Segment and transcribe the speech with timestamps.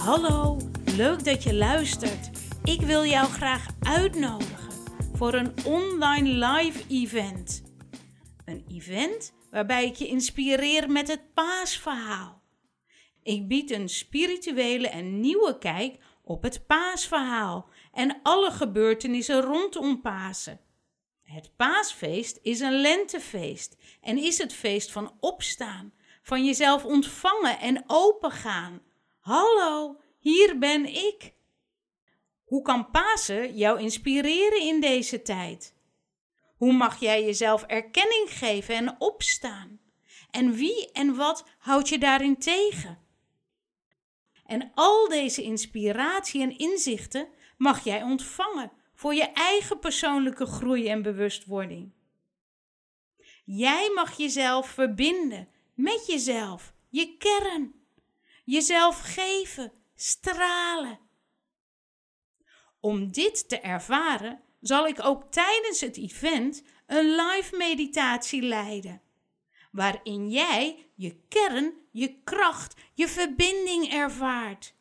[0.00, 0.56] Hallo,
[0.96, 2.30] leuk dat je luistert.
[2.64, 4.72] Ik wil jou graag uitnodigen
[5.12, 7.62] voor een online live event.
[8.44, 12.42] Een event waarbij ik je inspireer met het paasverhaal.
[13.22, 20.60] Ik bied een spirituele en nieuwe kijk op het paasverhaal en alle gebeurtenissen rondom Pasen.
[21.22, 27.84] Het paasfeest is een lentefeest en is het feest van opstaan, van jezelf ontvangen en
[27.86, 28.88] opengaan.
[29.20, 31.32] Hallo, hier ben ik.
[32.44, 35.74] Hoe kan Pasen jou inspireren in deze tijd?
[36.56, 39.80] Hoe mag jij jezelf erkenning geven en opstaan?
[40.30, 42.98] En wie en wat houdt je daarin tegen?
[44.46, 51.02] En al deze inspiratie en inzichten mag jij ontvangen voor je eigen persoonlijke groei en
[51.02, 51.92] bewustwording.
[53.44, 57.79] Jij mag jezelf verbinden met jezelf, je kern,
[58.50, 60.98] jezelf geven, stralen.
[62.80, 69.02] Om dit te ervaren, zal ik ook tijdens het event een live meditatie leiden,
[69.72, 74.74] waarin jij je kern, je kracht, je verbinding ervaart.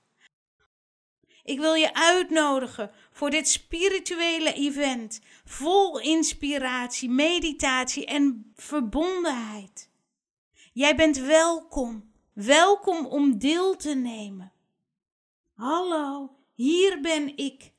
[1.44, 9.90] Ik wil je uitnodigen voor dit spirituele event, vol inspiratie, meditatie en verbondenheid.
[10.74, 12.09] Jij bent welkom,
[12.46, 14.52] welkom om deel te nemen.
[15.54, 17.72] Hallo, hier ben ik.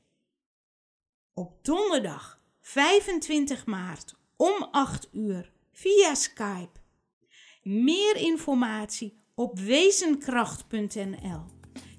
[1.33, 6.79] Op donderdag 25 maart om 8 uur via Skype.
[7.63, 11.45] Meer informatie op wezenkracht.nl.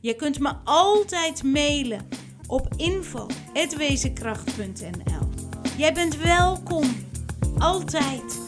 [0.01, 2.09] Je kunt me altijd mailen
[2.47, 5.29] op info.wezenkracht.nl.
[5.77, 7.07] Jij bent welkom,
[7.59, 8.43] altijd.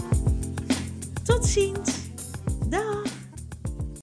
[1.24, 2.03] Tot ziens.